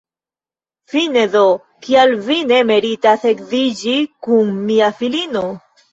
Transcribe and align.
Fine 0.93 1.25
do, 1.35 1.43
kial 1.87 2.15
vi 2.29 2.37
ne 2.53 2.61
meritas 2.71 3.27
edziĝi 3.33 3.95
kun 4.29 4.53
mia 4.71 4.89
filino? 5.03 5.45